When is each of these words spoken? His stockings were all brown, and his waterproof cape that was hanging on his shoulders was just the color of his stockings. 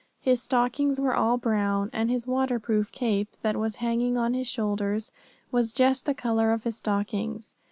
His 0.19 0.41
stockings 0.41 0.99
were 0.99 1.13
all 1.15 1.37
brown, 1.37 1.91
and 1.93 2.09
his 2.09 2.25
waterproof 2.25 2.91
cape 2.91 3.37
that 3.43 3.55
was 3.55 3.75
hanging 3.75 4.17
on 4.17 4.33
his 4.33 4.47
shoulders 4.47 5.11
was 5.51 5.71
just 5.71 6.05
the 6.07 6.15
color 6.15 6.49
of 6.51 6.63
his 6.63 6.77
stockings. 6.77 7.53